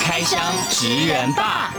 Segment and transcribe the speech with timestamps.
[0.00, 0.40] 开箱
[0.70, 1.72] 职人吧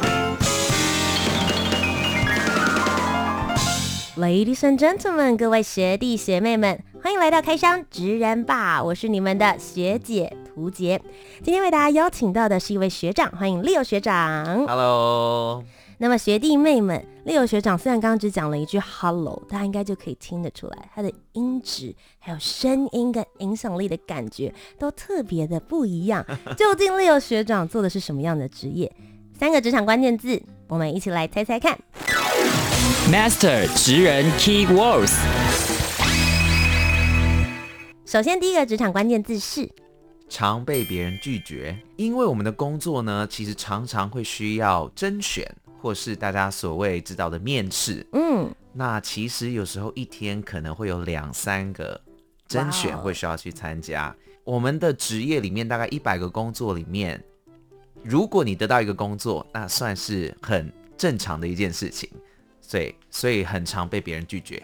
[4.18, 11.02] ，Ladies and gentlemen，各位学弟学妹们，欢迎来到开箱职人吧，我是你们的学姐涂洁。
[11.44, 14.68] 今天为大家邀请到的是一位学长，欢迎 Leo 学长。
[14.68, 15.64] Hello。
[15.98, 26.26] 那么学弟妹们，Leo 学长虽然刚刚只讲了一句 “hello”，大家应该就可以听得出来，他的音质、还有声音跟影响力的感觉都特别的不一样。
[26.58, 28.92] 究竟 Leo 学长做的是什么样的职业？
[29.40, 31.80] 三个职场关键字，我们一起来猜猜看。
[33.10, 35.14] Master 职人 Key Words。
[38.06, 39.70] 首先，第一个职场关键字是
[40.28, 45.50] 常被别人拒绝，因为我们的工作呢，其实常常会需要甄选。
[45.86, 52.02] 或是大家所谓知道的面试，嗯，那其实有时候一天可能会有两三个
[52.48, 54.16] 甄选会需要去参加。
[54.44, 57.24] 我们的职业里面大概一百个工作里面，
[58.02, 62.10] 如果你得到一个工作，那算是很正常的一件事情，
[62.60, 64.64] 所以所以很常被别人拒绝。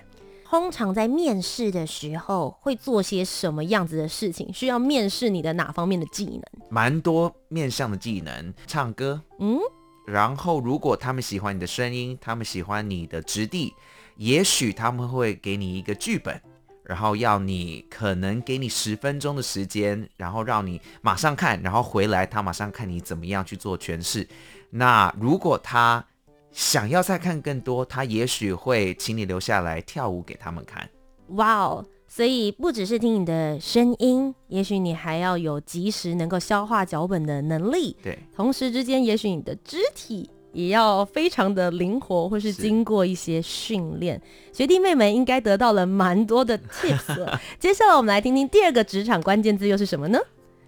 [0.49, 4.51] 通常在面试的时候会做些什么样子的事情？
[4.51, 6.41] 需要面试你的哪方面的技能？
[6.71, 9.59] 蛮多面向的技能，唱歌，嗯。
[10.05, 13.73] 然后，如果他们喜欢你的声音，他们喜欢你的质地，
[14.17, 16.41] 也许他们会给你一个剧本，
[16.83, 24.27] 然后要你可能给你十分钟的时间，然后让你马上看，然后回来他马上看你怎么样去做诠释。
[24.69, 26.03] 那如果他
[26.51, 30.89] 想要再看更多，他也许会请你留下来跳舞给他们看。
[31.27, 31.85] 哇哦！
[32.13, 37.95] 所以不只是听你的声音，也许你还要有及时能够消化脚本的能力。
[38.03, 44.21] 对，同时之间，也许你的肢体也要非常的灵活，或是经过一些训练。
[44.51, 47.39] 学弟妹们应该得到了蛮多的 tips。
[47.57, 50.19] 接下来我们来听听第二个职场关键字又是什么呢？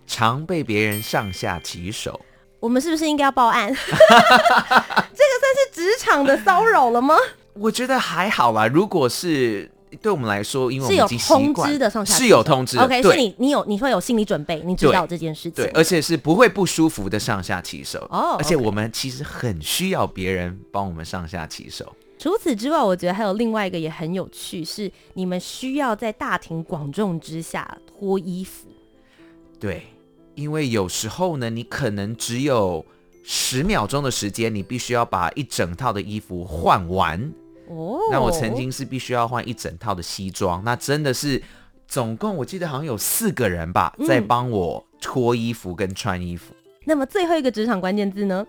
[0.07, 2.21] 常被别人上下其手。
[2.61, 3.67] 我们是不是应该要报案？
[3.75, 7.17] 这个算是职场的骚扰了吗？
[7.55, 9.69] 我觉得还好啦，如果是。
[10.01, 12.83] 对我们来说，因为我们已经习惯是有通知的上下，是有通知的。
[12.83, 17.99] OK，是你你有你会有心理准备，你知道这件事情，对，而且是不会不舒服的上下其手。
[18.09, 21.93] 哦，而且我们其实很需要别人帮我们上下其手。
[22.17, 28.69] 除此之外，我觉得还有另外一个也很有趣，是你们需要在大庭广众之下脱衣服。
[29.59, 29.83] 对，
[30.35, 32.85] 因为有时候呢，你可能只有
[33.23, 37.31] 十秒钟的时间，你必须要把一整套的衣服换完。
[37.75, 41.41] 哦，那我曾经是必须要换一整套的西装，那真的是
[41.87, 46.53] 总共我记得好像有四个人吧，在帮我脱衣服跟穿衣服。
[46.53, 46.57] 嗯。
[46.85, 48.45] 那么最后一个职场关键字呢？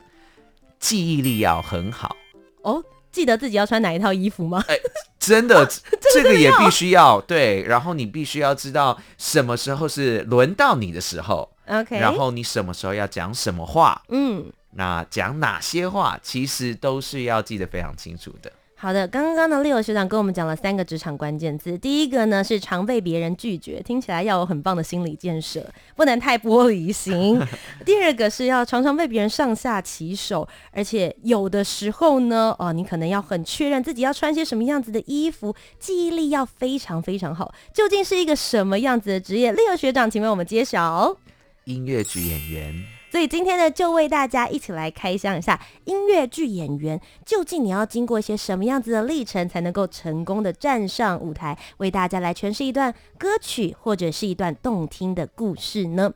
[0.81, 2.15] 记忆力要很好
[2.63, 4.63] 哦，记得自己要穿哪一套衣服吗？
[4.69, 4.77] 哎，
[5.19, 5.69] 真的，啊，
[6.13, 18.53] 这个也必须要对，然后你必须要知道什么时候是轮到你的时候，OK，然后你什么时候要讲什么话，嗯，那讲哪些话，其实都是要记得非常清楚的。
[18.85, 21.79] 好的，刚刚呢，Leo 学长跟我们讲了三个职场关键字。
[21.79, 27.41] 第一个呢是常被别人拒绝，听起来要有很棒的心理建设，不能太玻璃心。
[27.87, 37.55] 第二个是要常常被别人上下其手，而且有的时候呢，哦，你可能要很确认自己要穿些什么样子的衣服，记忆力要非常非常好。
[37.73, 41.17] 究竟是一个什么样子的职业？Leo 学长，请为我们揭晓。
[41.65, 42.94] 音乐剧演员。
[43.15, 56.13] 所以今天呢，就为大家一起来开箱一下音乐剧演员，究竟你要经过一些什么样子的历程，才能够成功的站上舞台，为大家来诠释一段歌曲或者是一段动听的故事呢？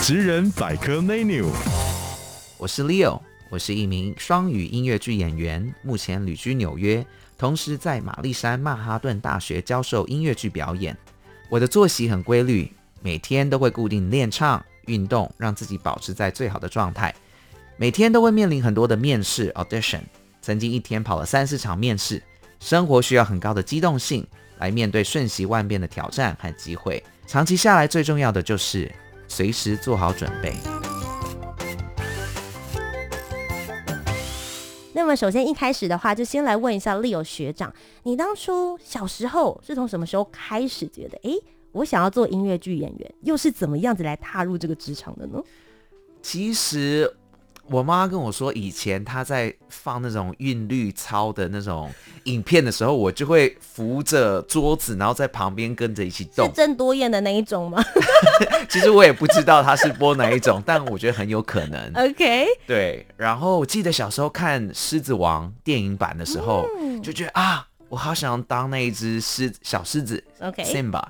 [0.00, 1.44] 职人百科 menu，
[2.56, 3.20] 我是 Leo，
[3.50, 7.04] 我是一名双语音乐剧演员，目前旅居纽约，
[7.36, 10.96] 同时在玛丽山曼哈顿大学教授音乐剧表演。
[11.50, 12.72] 我的作息很规律，
[13.02, 14.64] 每天都会固定练唱。
[14.86, 17.14] 运动让自己保持在最好的状态，
[17.76, 20.00] 每天都会面临很多的面试 audition，
[20.40, 22.22] 曾经一天跑了三四场面试。
[22.58, 24.26] 生活需要很高的机动性
[24.58, 27.04] 来面对瞬息万变的挑战和机会。
[27.26, 28.90] 长期下来，最重要的就是
[29.28, 30.54] 随时做好准备。
[34.94, 37.72] 那么，首先一开始的话，就先来问一下 Leo 学长，
[38.04, 41.38] 你当初小时候是从什么时候开始觉得，诶？
[41.76, 45.38] 我想要做音乐剧演员，又是怎么样子来踏入这个职场的呢？
[46.22, 47.14] 其实
[47.68, 51.92] 我妈跟我说，以前她在放那种韵律操的那种
[52.24, 56.46] 影片的时候，我就会扶着桌子，然后在旁边跟着一起动。
[56.46, 57.84] 是郑多燕的那一种吗？
[58.70, 61.92] 其实我也不知道她是播哪一种，但我觉得很有可能。
[61.94, 63.06] OK，对。
[63.18, 71.04] 然后我记得小时候看《狮子王》电影版的时候，嗯就觉得啊，我好想当那一只狮小狮子 OK Simba。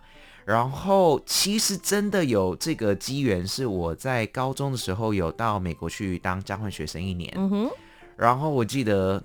[0.46, 7.32] 然后其实真的有这个机缘，是我在高中的时候有到美国去当交换学生一年。
[7.34, 7.70] 嗯哼，
[8.16, 9.20] 然后我记得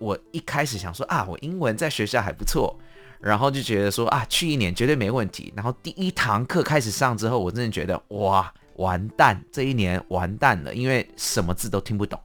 [0.00, 2.76] 我一开始想说啊，我英文在学校还不错，
[3.20, 5.52] 然后就觉得说啊，去一年绝对没问题。
[5.54, 12.18] 然后第一堂课开始上之后，我真的觉得哇，完蛋，这一年完蛋了，因为什么字都听不懂。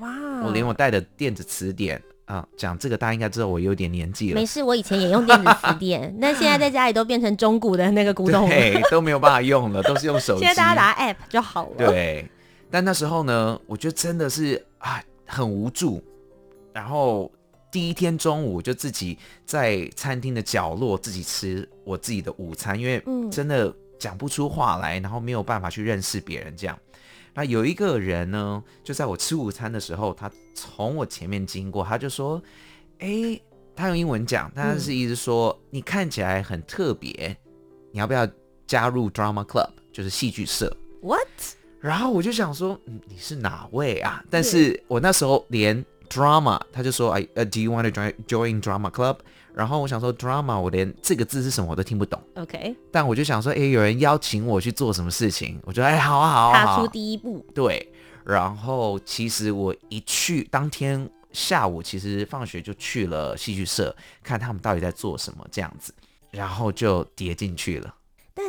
[0.00, 0.08] 哇，
[0.42, 2.02] 我连我带的电子词典。
[2.24, 4.34] 啊，讲这个大家应该知道我有点年纪了。
[4.34, 10.44] 没事，我以前也用电子词典， 但现在在家里都变成中古的那个古董了，对，都没有办法用了，都是用手机。
[10.44, 11.76] 现在大家打 app 就好了。
[11.76, 12.28] 对，
[12.70, 16.02] 但那时候呢，我觉得真的是啊，很无助。
[16.72, 17.30] 然后
[17.70, 26.78] 第一天中午就自己在餐厅的角落自己吃我自己的午餐，因为真的讲不出话来，然后没有办法去认识别人这样。
[27.34, 32.42] 那有一个人呢，就在我吃午餐的时候，他从我前面经过，他就说
[33.00, 33.40] ：“哎，
[33.74, 37.36] 他用英文讲，他是意思说、嗯、你看起来很特别，
[37.90, 38.28] 你要不要
[38.66, 41.26] 加入 Drama Club，就是戏剧社？”What？
[41.80, 44.22] 然后我就想说，嗯，你是哪位啊？
[44.30, 49.16] 但是我那时候连 Drama，他就说：“哎，呃，Do you want to join join Drama Club？”
[49.54, 52.18] 然后我想说，drama，我连这个字是什么我都听不懂。
[52.36, 57.44] OK，但我就想说，哎，有人邀请我去做什么事情，我觉得，哎，好啊，好啊，踏出第一步。
[57.54, 57.92] 对，
[58.24, 65.92] 然后其实我一去，当天下午其实放学就去了戏剧社，看他们到底在做什么这样子，
[66.30, 67.94] 然后就跌进去了。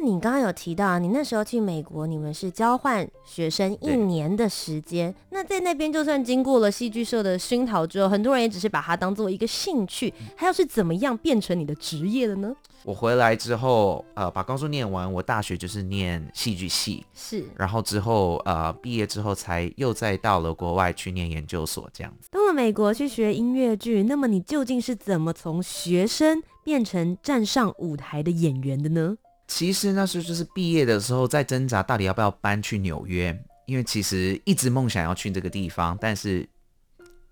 [0.04, 5.16] 但你刚刚有提到，你那时候去美国，你们是交换学生一年的时间。
[5.30, 10.14] 那在那边，就算经过了戏剧社的熏陶之后，很多人也只是把它当做一个兴趣。
[10.36, 12.54] 它又是怎么样变成你的职业的呢？
[12.84, 17.46] 我回来之后，呃，把高中念完，我大学就是念戏剧系，是。
[17.56, 22.28] 然后之后，呃，毕业之后才又再到了国外去念研究所，这样子。
[22.30, 29.16] 到了美国去学音乐剧，那么你究竟是怎么从学生变成站上舞台的演员的呢？
[29.48, 33.38] 其实那时候就是毕业的时候在挣扎，到底要不要搬去纽约？
[33.66, 36.48] 因为其实一直梦想要去这个地方，但是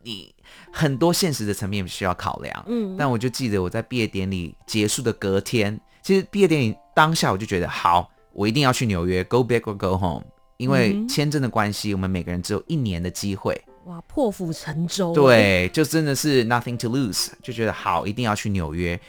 [0.04, 0.34] 你
[0.72, 2.66] 很多现实的层面需要考量。
[2.68, 10.24] 嗯，但我就记得我在毕业典礼结束的隔天，其实毕业典礼当下我就觉得好，我一定要去纽约，Go back or go home。
[10.58, 13.60] 因为签证的关系，我们每个人只有一年的机会。
[13.86, 15.12] 哇，破釜沉舟。
[15.12, 19.00] 对，就真的是 nothing to lose，就觉得好，一定要去纽约。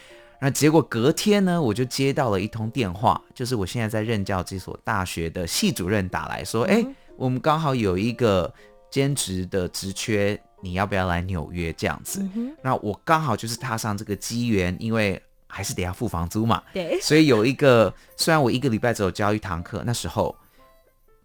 [0.43, 8.53] 那结果隔天呢，我就接到了一通电话，就是我现在在任教这所大学的系主任打来说，哎、嗯，我们刚好有一个
[8.91, 12.29] 兼职的职缺，你要不要来纽约这样子？
[12.35, 20.35] 嗯、那我刚好就是踏上这个机缘，因为还是得要付房租嘛，对，所以有一个虽然我一个礼拜只有教一堂课，那时候。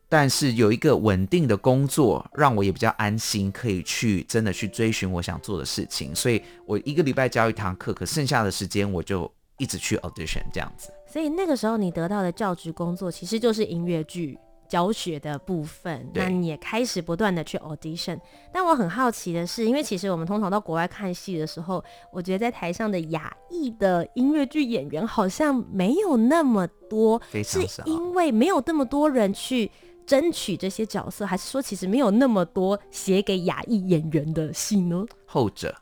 [0.09, 6.15] 但是有一个稳定的工作，让我也比较安心，可以去真的去追寻我想做的事情。
[6.15, 10.89] 所以我一个礼拜教一堂课，可剩下的时间我就一直去 audition 这样子。
[11.06, 14.39] 所以那个时候你得到的教职工作，其实就是音乐剧
[14.69, 16.09] 教学的部分。
[16.13, 18.18] 那你也开始不断的去 audition。
[18.54, 21.83] 但我很好奇的是，因为其实我们通常到国外看戏的时候，
[22.14, 29.69] 我觉得在台上的亚裔的音乐剧演员好像没有那么多，非常少，是因为没有那么多人去。
[30.07, 35.06] 争取这些角色，还是说其实没有那么多写给亚裔演员的戏呢？
[35.26, 35.76] 后者，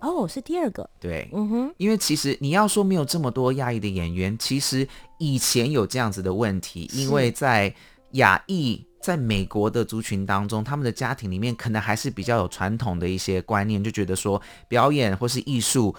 [0.00, 0.88] 哦，是第二个。
[1.00, 4.86] 对，嗯哼，因为其实你要说没有这么多亚裔的演员，其实
[5.18, 7.74] 以前有这样子的问题，因为在
[8.12, 15.94] 亚裔在美国的族群当中，他们的家庭里面可能还是比较有传统的一些观念，就觉得说表演或是艺术，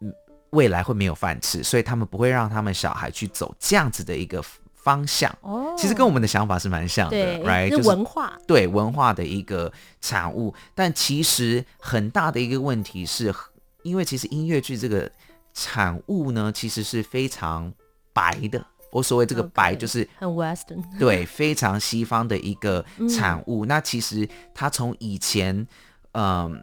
[0.00, 0.10] 嗯，
[0.50, 4.42] 未来会没有饭吃，所以他们不会让他们小孩去走这样子的一个。
[4.84, 7.70] 方向哦，其实跟我们的想法是蛮像的，right？
[7.70, 9.72] 就是文化，对文化的一个
[10.02, 10.54] 产物。
[10.74, 13.34] 但其实很大的一个问题是，
[13.82, 15.10] 因为其实音乐剧这个
[15.54, 17.72] 产物呢，其实是非常
[18.12, 18.62] 白的。
[18.90, 23.64] 我所谓这个白，就是、很 Western，对，非常西方的一个产物。
[23.64, 25.66] 嗯、那其实它从以前，
[26.12, 26.62] 嗯，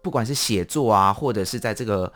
[0.00, 2.12] 不管是写作啊，或者是在这个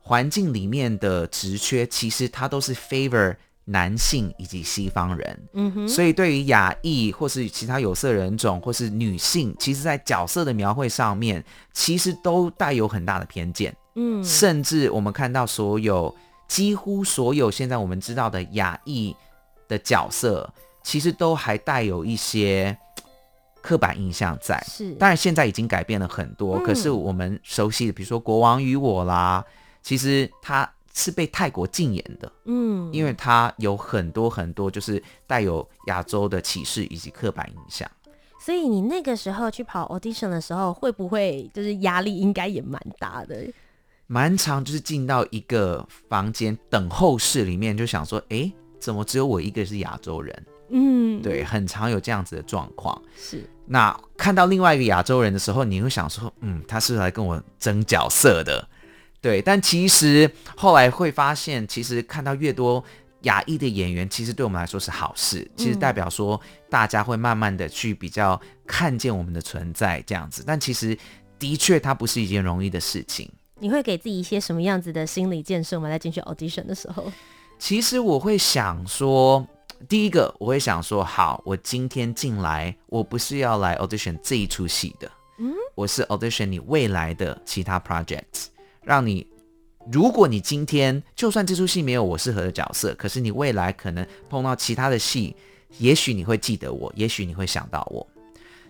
[0.00, 3.36] 环境里面的职缺，其实它都是 favor。
[3.66, 11.42] 男性以及西方人，嗯哼，所以对于亚裔或是其他有色人种或是女性，其实在角色的描绘上面，
[11.72, 16.14] 其实都带有很大的偏见，嗯，甚至我们看到所有
[16.46, 19.16] 几乎所有现在我们知道的亚裔
[19.66, 20.52] 的角色，
[20.82, 22.76] 其实都还带有一些
[23.62, 24.62] 刻板印象在。
[24.68, 29.42] 是，当然现在已经改变了很多，嗯、可是我们熟悉的，比如说《国王与我》啦，
[29.82, 32.32] 其实它是被泰国禁演的。
[32.46, 37.86] 嗯，因为它有很多很多就是带有亚洲的歧视以及刻板印象。
[38.40, 43.44] 所以你那个时候去跑 audition 的时候，会不会就是压力应该也蛮大的？
[44.06, 50.46] 蛮长就是进到一个房间等候室里面，就想说，哎，怎么只有我一个是亚洲人？
[50.68, 53.00] 嗯，对，很常有这样子的状况。
[53.16, 53.48] 是。
[53.66, 58.68] 那看到另外一个亚洲人的时候，你会想说，嗯，他是来跟我争角色的。
[59.24, 62.84] 对，但其实后来会发现，其实看到越多。
[63.22, 66.38] 亚裔的演员其实对我们来说是好事，其实代表说
[66.68, 70.44] 大家会慢慢的去比较看见我们的存在这样子。
[70.46, 70.94] 但其实
[71.38, 73.26] 的确它不是一件容易的事情。
[73.60, 75.88] 你会给自己一些什么样子的心理建设吗？
[75.88, 77.10] 在进去 audition 的时候？
[77.58, 79.42] 其实我会想说，
[79.88, 88.48] 第一个我会想说，好，我今天进来，我不是要来 audition 这一出戏的，嗯，我是 audition 你未来的其他 project，
[88.84, 89.26] 让你。
[89.92, 95.36] 如果你今天就算这出戏没有我适合的角色，可是你未来可能碰到其他的戏，
[95.76, 98.06] 也许你会记得我，也许你会想到我。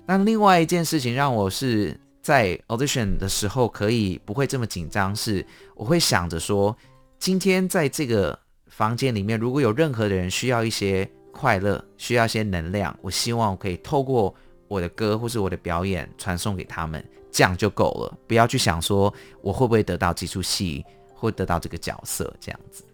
[0.06, 6.76] 那另外一件事情让我是在 audition 的时候可以不会这么紧张，是我会想着说，
[7.20, 14.34] 今天在这个房间里面，如果有任何的人需要一些快乐，需要一些能量，我希望我可以透过
[14.68, 20.84] 我的歌或是我的表演传送给他们，这样就够了，不要去想说我会不会得到这出戏。
[21.16, 22.84] 会得到这个角色这样子。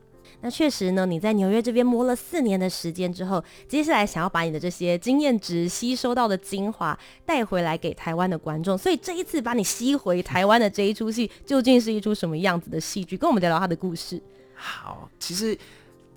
[0.40, 6.96] 那确实呢，你在纽约这边摸了四年的时间之后，接下来想要把你的这些经验值吸收到的精华
[7.26, 8.78] 带回来给台湾的观众。
[8.78, 13.16] 所以这一次把你吸回台湾的这一出戏，究竟是一出什么样子的戏剧？
[13.16, 14.22] 跟我们聊聊他的故事。
[14.54, 15.58] 好，其实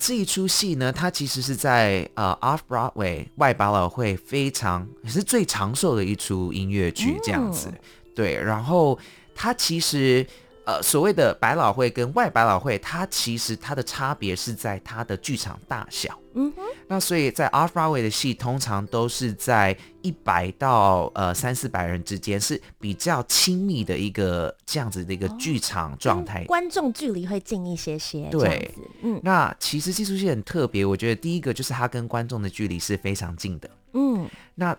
[0.05, 7.69] 这一出戏呢，它其实是在呃 Off Broadway 外百老汇非常也是最长寿的一出音乐剧这样子。
[7.69, 7.79] 嗯、
[8.13, 9.00] 对，然后
[9.33, 10.25] 它其实。
[10.65, 16.17] 呃，所谓的百老汇跟外百老汇，它其实它的差别是在它的剧场大小。
[16.36, 16.62] 嗯哼。
[16.88, 26.43] 那所以在 Off Broadway 的戏，通常都是在一百到呃三四百人之间，是比较亲密的一个这样子的一个剧场状态。
[26.43, 28.29] 哦、观众距离会近一些些。
[28.29, 28.72] 对。
[29.01, 29.20] 嗯。
[29.22, 33.70] 那其实技术戏很特别，我觉得第一个就是它跟观众的距离是非常近的。
[33.93, 34.29] 嗯。
[34.55, 34.74] 那《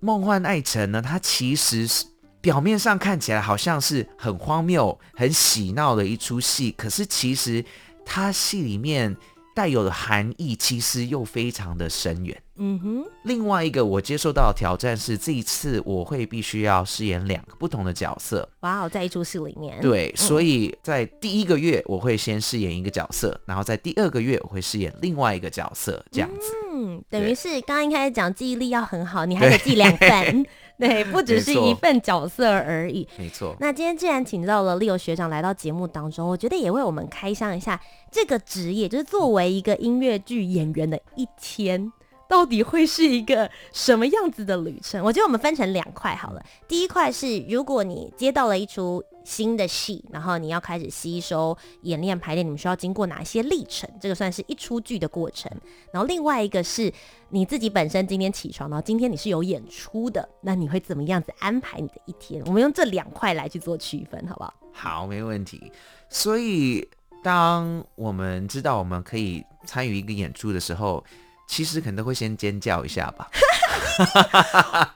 [0.00, 2.04] 梦幻爱城》呢，它其实是。
[2.40, 7.64] 表面上看起来好像是很荒谬、很喜闹的一出戏，可是其实
[8.04, 9.14] 它戏里面
[9.54, 12.42] 带有的含义，其实又非常的深远。
[12.56, 13.04] 嗯哼。
[13.24, 18.48] 另外一个我接受到的挑战是，这一次我会必须要饰演两个不同的角色。
[18.60, 19.78] 哇哦，在一出戏里面。
[19.80, 26.54] 对，所以在第一个月我会先饰演一个角色，然后在第二个月我会饰演另外一个角色，这样子。
[26.72, 30.46] 嗯，等于是刚刚一开始讲记忆力要很好，你还得记两份。
[30.88, 33.06] 对，不只是一份角色而已。
[33.18, 33.54] 没错。
[33.60, 41.92] 那今天既然请到了 Leo 学长来到节目当中，我觉得也为我们开箱一下这个职业，就是作为一个音乐剧演员的一天。
[42.30, 45.02] 到底会是一个什么样子的旅程？
[45.02, 46.40] 我觉得我们分成两块好了。
[46.68, 53.90] 第一块是，如果你接到了一出新的戏，然后你要开始吸收、演练、排练，你们需要经过哪些历程？
[54.00, 55.50] 这个算是一出剧的过程。
[55.92, 56.92] 然后另外一个是
[57.30, 62.40] 你自己本身今天起床，然后今天你是有演出的，那你会怎么样子安排你的一天？
[62.46, 64.54] 我们用这两块来去做区分，好不好？
[64.72, 65.72] 好，没问题。
[66.08, 66.88] 所以
[67.24, 71.04] 当我们知道我们可以参与一个演出的时候，
[71.50, 73.28] 其实可能都会先尖叫一下吧，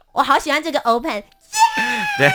[0.14, 1.20] 我好喜欢这个 open，
[2.16, 2.30] 对，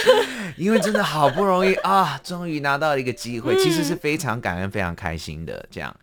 [0.56, 5.94] 因为真的好不容易啊，终于拿到一个机会，其实是非常感恩、非常开心的这样。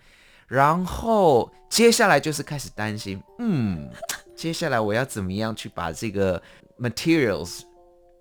[0.47, 3.89] 然后接下来就是开始担心，嗯，
[4.35, 6.39] 接下来我要怎么样去把这个
[6.79, 7.61] materials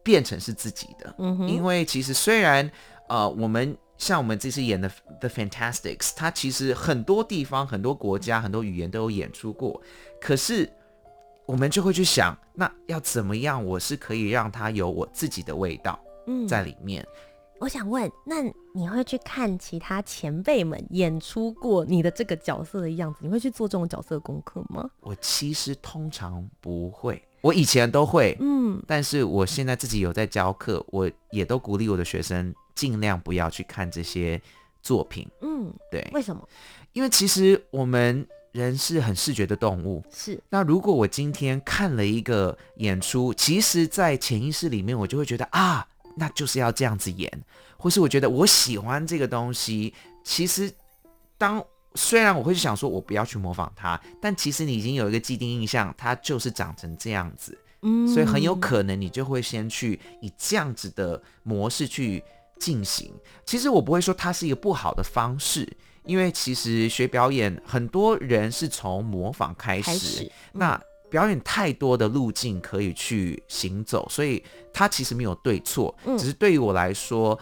[0.02, 1.14] 变成是自己的？
[1.46, 2.68] 因为其实虽然
[3.10, 3.76] 呃我们。
[4.04, 4.86] 像我们这次演的
[5.18, 9.80] 《The Fantasticks》，它其实很多地方、很多国家、很多语言都有演出过。
[10.20, 10.70] 可是
[11.46, 13.64] 我们就会去想，那要怎么样？
[13.64, 15.98] 我是可以让它有我自己的味道
[16.46, 17.02] 在里面。
[17.02, 17.08] 嗯，
[17.60, 18.42] 我想问，那
[18.74, 23.20] 你会去看其他前辈们演出过你的这个角色的样子？
[23.22, 24.90] 你会去做这种角色功课吗？
[25.00, 32.54] 我其实通常不会，我以前都会，嗯，但是我现在自己有在教课，我也都鼓励我的学生。
[32.74, 34.40] 尽量不要去看这些
[34.82, 35.28] 作品。
[35.42, 36.04] 嗯，对。
[36.12, 36.48] 为什么？
[36.92, 40.02] 因为其实我们人是很视觉的动物。
[40.10, 40.42] 是。
[40.48, 45.86] 那如果我今天看了一个演出，其实，在潜意识里面，我就会觉得啊，
[46.16, 47.30] 那就是要这样子演，
[47.76, 49.94] 或是我觉得我喜欢这个东西。
[50.24, 50.72] 其实，
[51.38, 51.62] 当
[51.96, 57.56] 虽然我会想说，我不要去模仿他，但其实你已经有一个既定印象，他就是长成这样子。
[57.82, 62.22] 嗯，所以很有可能你就会先去以这样子的模式去
[62.58, 63.12] 进行。
[63.46, 65.70] 其实我不会说它是一个不好的方式，
[66.04, 77.38] 因为其实学表演很多人是从模仿开始，开始嗯、那表演太多的路径可以去行走，所以它其实没有对错，只是对于我来说。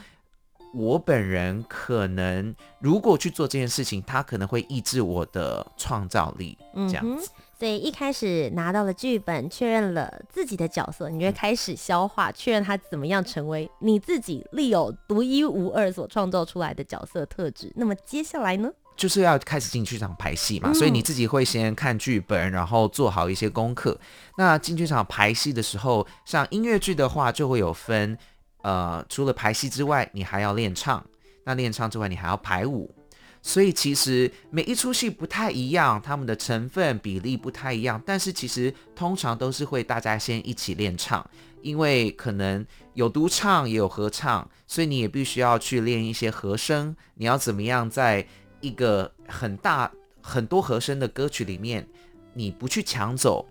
[0.74, 7.28] 我本人可能如果去做这件事情，他可能会抑制我的创造力，这样子。
[7.28, 17.70] 嗯、所以一开始拿到了剧本，确认了自己的角色，你就会开始消化，确、嗯、认他怎么样成为你自己立有独一无二所创造出来的角色特质。
[17.76, 20.74] 那么接下来呢，就是要开始进剧场排戏嘛、嗯。
[20.74, 23.98] 所以你自己会先看剧本，然后做好一些功课。
[24.38, 28.16] 那进剧场排戏的时候，像音乐剧的话，就会有分。
[28.62, 31.04] 呃，除了排戏之外，你还要练唱。
[31.44, 32.94] 那练唱之外，你还要排舞。
[33.42, 38.00] 所以其实每一出戏不太一样，他们的成分比例不太一样。
[38.06, 41.28] 但是其实通常都是会大家先一起练唱，
[41.60, 42.64] 因为可能
[42.94, 46.94] 有独唱也有合唱，所以你也必须要去练一些和声。
[47.14, 48.24] 你要怎么样在
[48.60, 49.90] 一个很大
[50.20, 51.84] 很多和声的歌曲里面，
[52.34, 53.44] 你不去抢走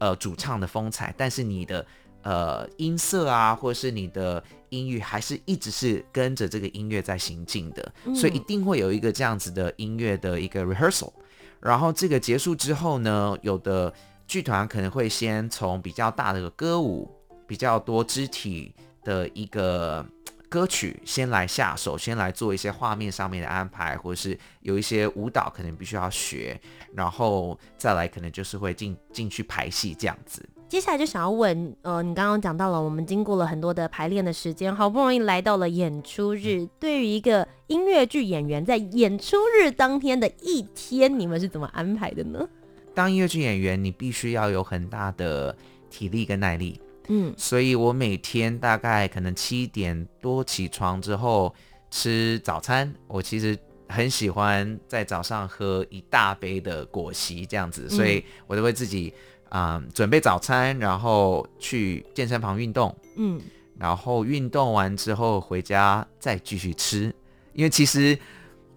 [0.00, 1.86] 呃主唱的风采，但是你的。
[2.22, 11.12] 呃，音色啊，或者是你的音域，还是一直是跟着这个音乐在行进的，嗯，所以一定会有一个这样子的音乐的一个 rehearsal。
[11.60, 13.92] 然后这个结束之后呢，有的
[14.26, 17.10] 剧团可能会先从比较大的歌舞，
[17.46, 20.04] 比较多肢体的一个
[20.48, 26.60] 歌曲先来下手，先来做一些画面上面的安排，或者是有一些舞蹈可能必须要学，
[26.94, 30.46] 然后再来可能就是会进进去排戏这样子。
[30.70, 36.64] 接下来就想要问，呃，你刚刚讲到了，我们经过了很多的排练的时间，好不容易来到了演出日。
[36.78, 42.48] 对于一个音乐剧演员，在演出日当天的一天，你们是怎么安排的呢？
[42.94, 45.52] 当音乐剧演员，你必须要有很大的
[45.90, 46.80] 体力跟耐力。
[47.08, 51.52] 嗯，所以我每天大概可能七点多起床之后
[51.90, 52.94] 吃早餐。
[53.08, 59.12] 我其实很喜欢在早上喝一大杯的果昔这样子，所以我都会自己。
[59.50, 63.40] 啊、嗯，准备早餐，然后去健身房运动，嗯，
[63.76, 67.12] 然后运动完之后回家再继续吃，
[67.52, 68.16] 因为其实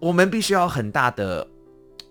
[0.00, 1.46] 我们必须要很大的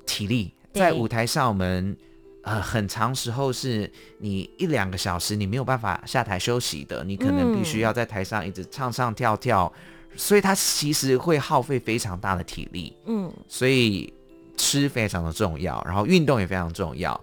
[0.05, 1.95] 体力，在舞台上，我们
[2.43, 14.13] 呃很长时候是你一两个小时你没有办法下台休息的，你可能必须要在台上一直唱唱跳跳，嗯、所以它其实会耗费非常大的体力，嗯，所以
[14.55, 17.19] 吃非常的重要，然后运动也非常重要，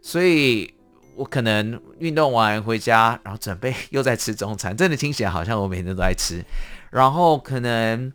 [0.00, 0.72] 所以。
[1.16, 6.44] 我可能运动完回家，然后准备又在吃中餐，真的听起来好像我每天都在吃。
[6.90, 8.12] 然后可能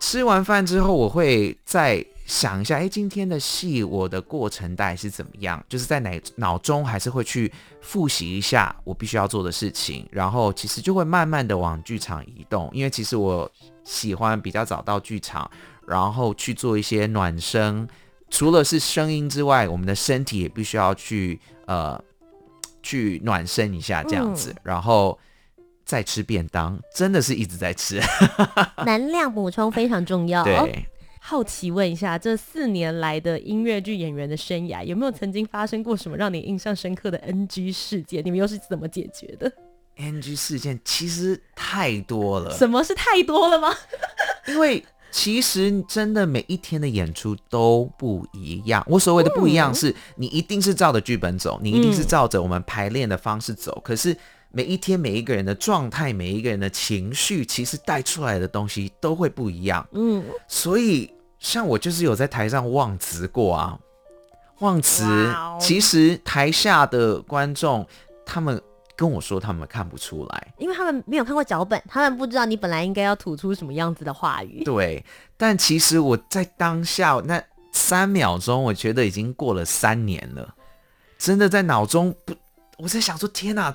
[0.00, 5.64] 吃完饭之后，我会再想一下，哎，今天的戏我的过程大概是怎么样？
[5.68, 13.50] 就是在脑脑中还是会去复习一下我必须要做的事情，然后其实就会慢慢的往剧场移动，因为其实我
[13.84, 15.50] 喜欢比较早到剧场，
[15.86, 17.88] 然后去做一些暖身。
[18.30, 21.98] 除了是声音之外，我们的身体也必须要去呃
[22.82, 25.18] 去暖身一下，这样子，嗯，然后
[25.84, 28.00] 再吃便当，真的是一直在吃，
[28.84, 30.44] 能量补充非常重要。
[30.44, 30.86] 对，
[31.20, 38.22] 好奇问一下，这四年来的音乐剧演员的生涯，有没有曾经发生过什么让你印象深刻的 NG 事件？
[38.24, 39.50] 你们又是怎么解决的
[39.96, 42.56] ？NG 事件其实太多了。
[42.56, 43.74] 什么是太多了吗？
[44.46, 44.84] 因为。
[45.10, 48.84] 其实真的每一天的演出都不一样。
[48.86, 53.80] 我所谓的不一样，是你一定是照着剧本走，你一定是照着我们排练的方式走。
[53.84, 54.16] 可是
[54.50, 59.86] 每一天每一个人的状态，每一个人的情绪，其实带出来的东西都会不一样。
[59.92, 63.78] 嗯，所以像我就是有在台上忘词过啊，
[64.60, 65.04] 忘词。
[65.60, 67.86] 其实台下的观众
[68.24, 68.60] 他们。
[68.98, 74.64] 跟我说他们看不出来，因为他们没有看过脚本，他们不知道你本来应该要吐出什么样子的话语。
[74.64, 75.04] 对，
[75.36, 80.52] 但其实我在当下那三秒钟，我觉得已经过了三年了，
[81.16, 82.34] 真的在脑中不，
[82.78, 83.72] 我在想说，天哪，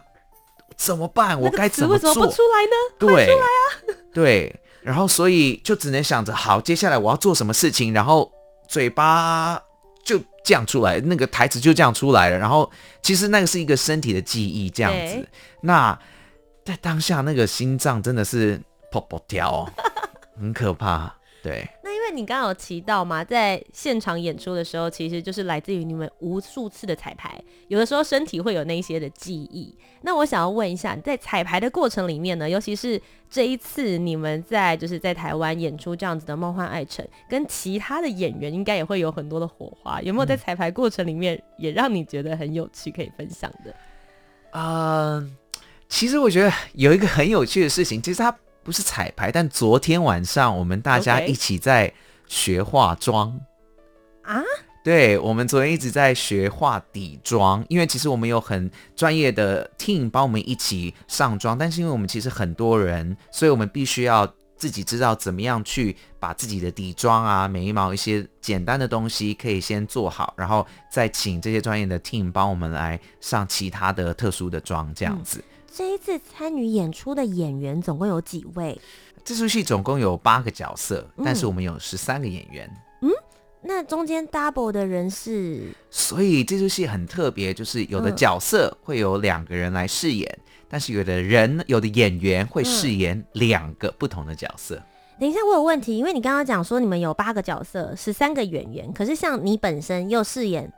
[0.76, 1.40] 怎么办？
[1.40, 2.10] 我该怎么做？
[2.10, 2.76] 为什么不出来呢？
[3.00, 3.96] 对，出来啊！
[4.14, 8.30] 对，然后所以就只能想着，好，接下来我要做什么事情，然后
[8.68, 9.64] 嘴巴。
[10.04, 12.38] 就这样出来，那个台词就这样出来了。
[12.38, 12.70] 然后
[13.02, 15.28] 其实那个是一个身体的记忆，这样子。
[15.62, 15.98] 那
[16.66, 18.62] 在当下，那个心脏真的是
[18.92, 19.68] 砰砰跳，
[20.40, 21.14] 很可怕。
[21.42, 21.68] 对。
[22.16, 29.76] 你刚刚有提到嘛，在现场演出的时候，其实就是来自于你们无数次的彩排，有的时候身体会有那些的记忆。
[30.02, 43.76] 那我想要问一下，在彩排的过程里面呢，尤其是这一次你们在就是在台湾演出这样子的《梦幻爱城》，跟其他的演员应该也会有很多的火花，有没有在彩排过程里面也让你觉得很有趣可以分享的？
[44.52, 45.26] 呃，
[45.88, 51.94] 其实我觉得有一个很有趣的事情，其实它不是彩排，但昨天晚上我们大家一起在
[52.28, 53.40] 学化妆
[54.24, 54.42] 啊。
[54.84, 75.40] 对，我们昨天一直在学化底妆，因为其实我们有很专业的 team 帮我们一起上妆，但是因为我们其实很多人，所以我们必须要自己知道怎么样去把自己的底妆啊、眉毛一些简单的东西可以先做好，然后再请这些专业的 team 帮我们来上其他的特殊的妆，这样子。
[75.40, 78.80] 嗯，这一次参与演出的演员总共有几位？
[79.26, 82.70] 这出戏总共有八个角色，但是我们有十三个演员。
[83.02, 83.10] 嗯。
[83.66, 94.76] 那中间 double 的人是，所以这出戏很特别，就是有的角色会有两个人来饰演，嗯、但是有的人有的演员会饰演两个不同的角色。
[94.76, 94.84] 嗯、
[95.22, 100.70] 等一下，我有问题，因为你刚刚讲说你们有八个角色，十三个演员，可是像你本身又饰演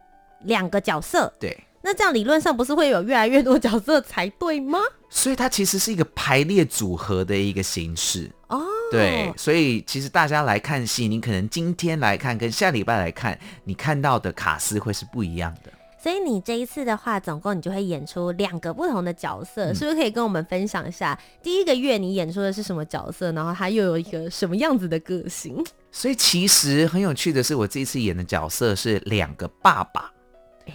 [0.43, 4.79] 两个角色，对，那这样理论上不是会有越来越多角色才对吗？
[5.07, 8.65] 所以它其实是一个排列组合的一个形式哦。
[8.91, 15.71] 对，所以其实大家来看戏，你可能今天来看跟下礼拜来看，你看到的卡斯会是不一样的。
[16.01, 21.17] 所以你这一次的话，总共你就会演出两个不同的角色，嗯、是不是可以跟我们分享一下？
[21.41, 25.63] 第一个月你演出的是什么角色，然后他又有一个什么样子的个性？
[25.91, 30.11] 所以其实很有趣的是，我这一次演的角色是两个爸爸。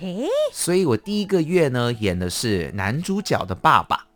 [0.01, 4.07] 诶，所以我第一个月呢演的是男主角的爸爸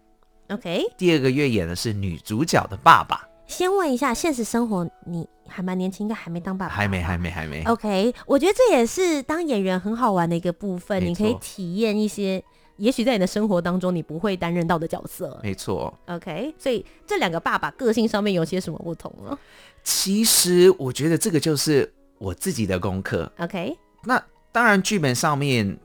[0.50, 0.84] ，OK。
[0.96, 3.28] 第二个月演的是女主角的爸爸。
[3.46, 6.72] 先问一下，现实生活你还蛮年轻，应该还没当爸爸。
[6.72, 7.62] 还没，还没，还没。
[7.64, 12.42] OK，我觉得这也是当演员很好玩的一个部分，你可以体验一些，
[12.78, 15.38] 也许在你的生活当中你不会担任到的角色。
[15.42, 15.92] 没错。
[16.06, 19.38] OK，所以这两个爸爸个性上面有些什么不同呢？
[19.82, 23.30] 其实我觉得这个就是我自己的功课。
[23.38, 24.20] OK，那
[24.54, 25.76] 当然剧本上面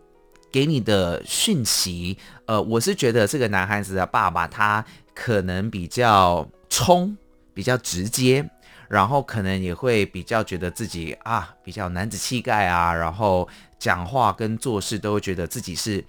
[0.51, 7.17] 给你的讯息，呃，我是觉得这个男孩子的爸爸他可能比较冲。
[7.51, 8.49] 比较直接，
[8.87, 13.45] 然后可能也会比较觉得自己啊比较男子气概啊，然后
[13.77, 16.01] 讲话跟做事都会觉得自己是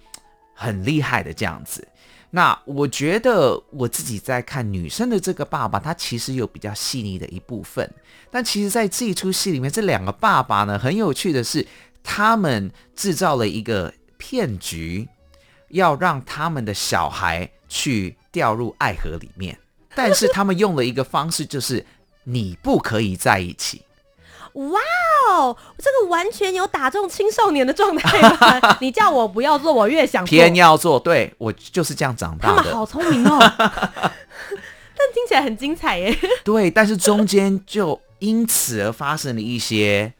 [0.53, 1.85] 很厉害的这样子。
[2.29, 7.91] 那我觉得我自己在看女生的这个爸爸，他其实有比较细腻的一部分。
[8.29, 11.67] 但其实，在这一出戏里面，这两个爸爸呢，很有趣的是，
[12.03, 15.07] 他们制造了一个骗局，
[15.69, 19.57] 要让他们的小孩去掉入爱河里面。
[19.93, 21.85] 但是他们用了一个方式，就是
[22.23, 23.81] 你不可以在一起。
[24.53, 24.79] 哇
[25.29, 28.77] 哦，这个完全有打中青少年的状态吧。
[28.81, 30.99] 你叫我不要做，我越想做偏要做。
[30.99, 32.57] 对，我就是这样长大的。
[32.57, 36.17] 他们好聪明哦， 但听起来很精彩耶。
[36.43, 40.13] 对，但是中间就因此而发生了一些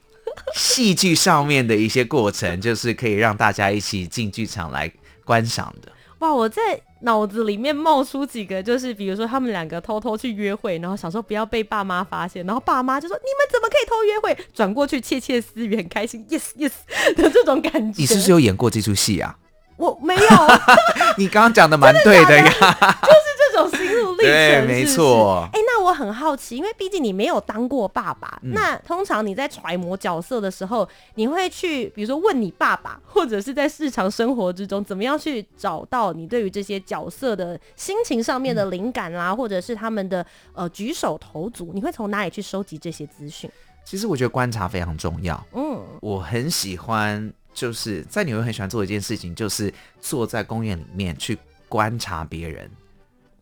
[0.55, 4.91] 戏剧上面的一些过程，就是可以让大家一起进剧场来
[5.25, 5.91] 观赏的。
[6.19, 6.61] 哇，我在
[7.01, 14.45] 脑子里面冒出几个，就是比如说他们两个偷偷去约会，然后想说不要被爸妈发现，然后爸妈就说，你们怎么可以偷约会？
[14.53, 16.71] 转过去窃窃私语，很开心， yes yes
[17.15, 17.99] 的这种感觉。
[17.99, 19.35] 你是不是有演过这出戏啊？
[19.77, 20.21] 我没有。
[21.17, 23.90] 你刚刚讲的蛮对的呀， 就是这种心路
[24.21, 25.47] 历程，对， 没错。
[25.53, 43.49] 哎，那我很好奇，因为毕竟你没有当过爸爸，嗯、那通常你在揣摩角色的时候，你会去，比如说问你爸爸，或者是在日常生活之中，怎么样去找到你对于这些角色的心情上面的灵感啦，嗯、或者是他们的呃举手投足，你会从哪里去收集这些资讯？
[43.83, 45.43] 其实我觉得观察非常重要。
[45.53, 47.31] 嗯，我很喜欢。
[47.53, 52.71] 就是在纽约很喜欢做一件事情，就是坐在公园里面去观察别人，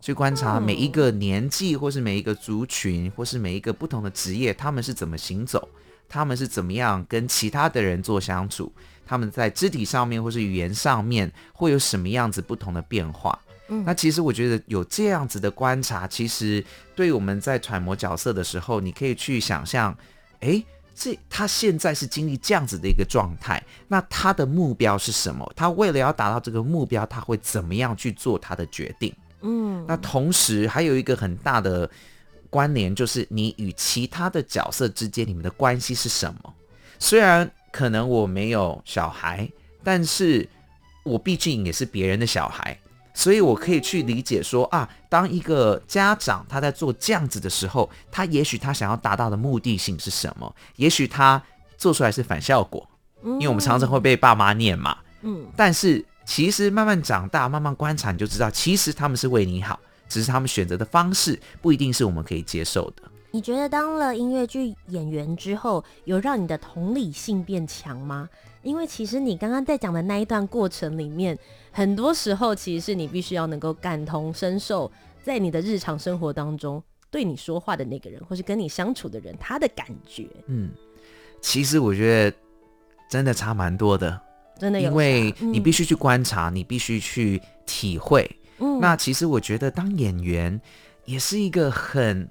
[0.01, 5.67] 去观察每一个年纪，或是每一个族群，或是每一个不同的职业，他们是怎么行走，
[6.07, 8.71] 他们是怎么样跟其他的人做相处，
[9.05, 13.37] 他们在肢体上面或是语言上面会有什么样子不同的变化。
[13.67, 16.63] 嗯，那其实我觉得有这样子的观察，其实
[16.95, 19.95] 对我们在揣摩角色的时候，你可以去想象，
[20.39, 20.65] 诶。
[21.01, 25.49] 这他现在是经历这样子的一个状态，那他的目标是什么？
[25.55, 29.15] 他为了要达到这个目标，他会怎么样去做他的决定？
[29.41, 31.89] 嗯，那同时还有一个很大的
[32.49, 36.53] 关联，就是你与其他的角色之间，你们的关系是什么？
[36.97, 39.49] 虽然可能我没有小孩，
[39.83, 40.47] 但是
[41.03, 42.77] 我毕竟也是别人的小孩。
[43.11, 50.55] 所以，我可以去理解说啊，当一个家长他在做这样子的时候，他也许他想要达到的目的性是什么？
[50.77, 51.41] 也许他
[51.77, 52.87] 做出来是反效果，
[53.23, 54.97] 因为我们常常会被爸妈念嘛。
[55.23, 63.01] 嗯，但是其实慢慢长大，慢慢观察，你就知道，其实他们是为你好，只是他们选择的方式不一定是我们可以接受的。
[63.31, 68.29] 你觉得当了音乐剧演员之后，有让你的同理性变强吗？
[68.61, 71.35] 因为其实你刚刚在讲的那一段过程里面，
[71.71, 74.89] 很多时候其实是你必须要能够感同身受，
[75.23, 80.27] 在你的日常生活当中对你说话的那个人，或是跟你相处的人，他的感觉。
[80.45, 80.69] 嗯，
[81.41, 82.37] 其实我觉得
[83.09, 84.21] 真的差蛮多的，
[84.59, 88.29] 真的有，因为你必须去观察，嗯、你必须去体会。
[88.59, 90.59] 嗯，那其实我觉得当演员
[91.05, 92.29] 也是一个很，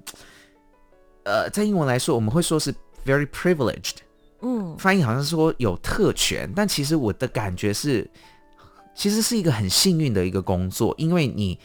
[1.25, 2.73] 呃，在英文来说，我们会说是
[3.07, 3.97] very privileged。
[4.43, 8.09] 嗯，翻译好像是说有特权，但其实我的感觉是，
[8.95, 11.59] 其实是一个很幸运的一个工作，因为你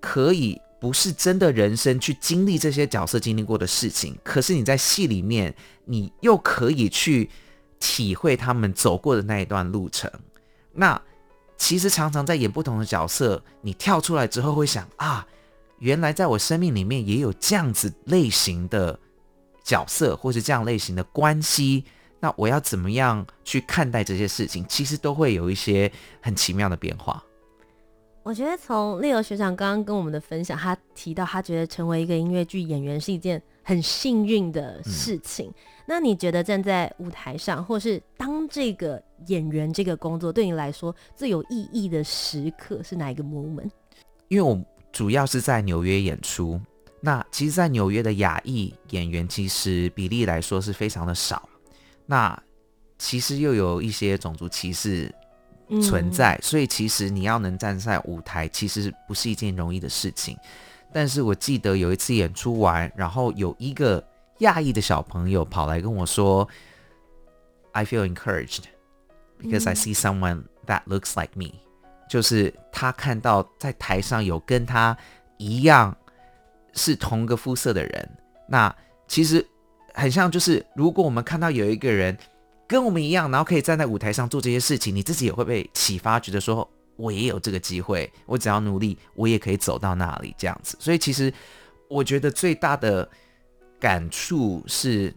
[0.00, 5.54] 可以不是真的人生去经历这些角色经历过的事情，可是你在戏里面，
[5.86, 7.30] 你又可以去
[7.80, 10.10] 体会他们走过的那一段路程。
[10.72, 11.00] 那
[11.56, 15.26] 其实常常在演不同的角色，你跳出来之后会想啊，
[15.78, 18.98] 原来在我生命里面也有这样子类型的
[19.64, 21.84] 角色，或是这样类型的关系。
[22.20, 24.64] 那我要怎么样去看待这些事情？
[24.68, 27.22] 其实都会有一些很奇妙的变化。
[28.24, 35.48] 我觉得从 Leo 学长刚刚跟我们的分享，他提到他觉得成为一个音乐剧演员是一件很幸运的事情。
[35.48, 35.54] 嗯。
[35.84, 43.70] 那你觉得站在舞台上，或是当这个演员这个工作对你来说最有意义的时刻是哪一个 moment？
[44.28, 44.58] 因为我
[44.90, 46.58] 主要是在纽约演出，
[47.00, 51.46] 那其实，在纽约的亚裔演员其实比例来说是非常的少。
[52.06, 52.42] 那
[52.98, 55.14] 其实又有一些种族歧视
[55.82, 60.36] 存在，嗯，所以其实你要能站在舞台，其实不是一件容易的事情。
[60.92, 64.02] 但是我记得有一次演出完，然后有一个
[64.38, 66.48] 亚裔的小朋友跑来跟我说
[67.72, 68.64] ：“I feel encouraged
[69.40, 71.52] because I see someone that looks like me。”
[72.08, 74.96] 就是他看到在台上有跟他
[75.36, 75.96] 一样
[76.72, 78.10] 是同个肤色的人。
[78.48, 78.74] 那
[79.06, 79.46] 其实。
[79.94, 82.16] 很像，就是如果我们看到有一个人
[82.68, 90.76] 跟我们一样，然后可以站在舞台上做这些事情，你自己也会被启发，觉得说我也有这个机会，我只要努力，我也可以走到那里这样子。
[90.80, 91.32] 所以其实
[91.88, 93.08] 我觉得最大的
[93.78, 95.14] 感触是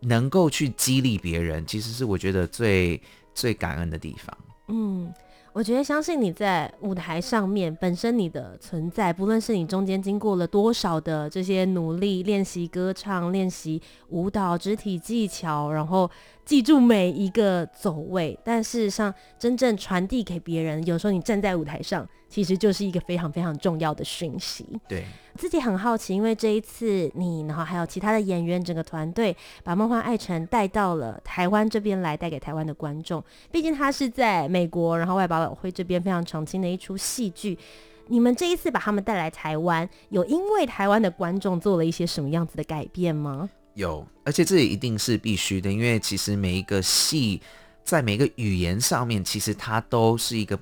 [0.00, 3.00] 能够去激励别人，其实是我觉得最
[3.34, 4.38] 最感恩的地方。
[4.68, 5.12] 嗯。
[5.52, 16.10] 我觉得，相信你在舞台上面本身你的存在，不论是你中间经过了多少的这些努力，练习歌唱、练习舞蹈、肢体技巧，然后。
[16.46, 24.64] 记住每一个走位，但事实上，真正传递给别人，有时候你站在舞台上，其实就是一个非常非常重要的讯息。
[24.88, 25.04] 对，
[25.34, 33.20] 自己很好奇，因为这一次你，然后还有其他的演员，整个团队把《梦幻爱城》带到了台湾这边来，带给台湾的观众。
[33.50, 37.58] 毕竟他是在美国，然后外百老汇这边非常常青的一出戏剧。
[38.06, 43.50] 你们这一次把他们带来台湾，有因为台湾的观众做了一些什么样子的改变吗？
[43.76, 47.40] 有，而且这也一定是必须的，因为其实每一个戏
[47.84, 50.58] 在每个语言上面，其实它都是一个。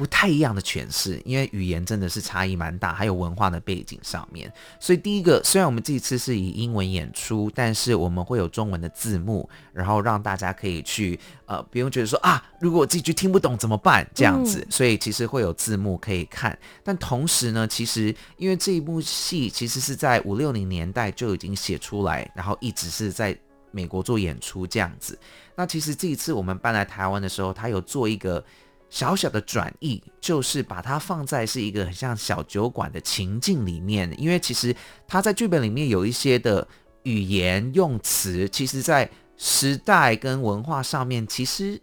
[0.00, 4.50] 不太一样的诠释，因为语言真的是差异蛮大，还有文化的背景上面。
[4.78, 14.66] 所以第一个，虽然我们这一次是以英文演出，但是我们会有中文的字幕，然后让大家可以去呃，不用觉得说啊，如果我这句听不懂怎么办这样子。
[14.70, 16.58] 所以其实会有字幕可以看。
[16.82, 23.38] 但同时呢，其实因为这一部戏其实是在五六零年代就已经写出来，然后一直是在
[23.70, 25.18] 美国做演出这样子。
[25.54, 28.42] 那其实这一次我们搬来台湾的时候，他有做一个。
[28.90, 34.74] 小小的转译，就是把它放在是一个很像小酒馆的情境里面，因为其实
[35.06, 36.66] 它在剧本里面有一些的
[37.04, 41.80] 语言用词，其实在时代跟文化上面，其实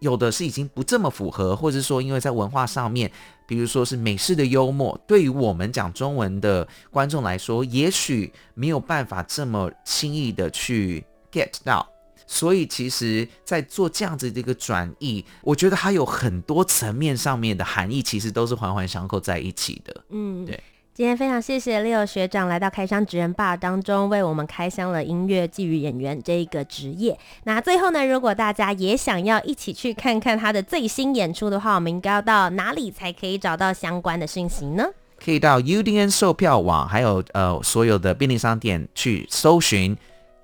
[0.00, 3.10] 有的是已经不这么符合，或者说因为在文化上面，
[3.48, 11.02] 比如说是美式的幽默，对于我们讲中文的观众来说，也许没有办法这么轻易的去
[11.32, 11.93] get 到。
[12.26, 20.04] 所以，其实，在做这样子的一个转译，我觉得它有很多层面上面的含义，其实都是环环相扣在一起的。
[20.10, 20.58] 嗯，对。
[20.94, 27.18] 今天非常谢谢 Leo 学长来到开箱职人吧当中，为我们开箱了音乐剧演员这一个职业。
[27.42, 34.86] 那最后呢，如果大家也想要一起去看看他的最新演出的话，我们应该要到哪里才可以找到相关的讯息呢？
[35.18, 39.96] 可以到 UDN 售票网，还有呃所有的便利商店去搜寻。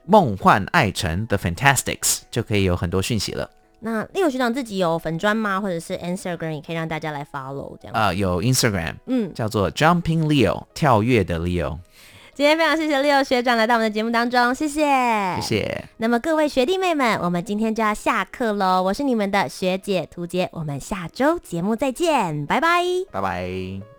[0.06, 3.50] 梦幻爱城 The Fantasticks 就可以有很多讯息了。
[3.80, 5.60] 那 Leo 学长自己有粉专吗？
[5.60, 7.94] 或者是 Instagram 也可以让大家来 follow 这样？
[7.94, 11.78] 啊、呃，有 Instagram，嗯，叫做 Jumping Leo，跳跃的 Leo。
[12.34, 14.84] 今天非常谢谢 Leo 学长来到我们的节目当中，谢谢，
[15.40, 15.84] 谢谢。
[15.98, 18.82] 那么各位学弟妹们，我们今天就要下课喽。
[18.82, 23.89] 我是你们的学姐涂洁，我们下周节目再见，拜拜，拜拜。